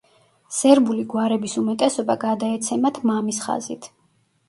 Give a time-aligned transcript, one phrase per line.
[0.59, 3.93] სერბული გვარების უმეტესობა გადაეცემათ მამის ხაზით.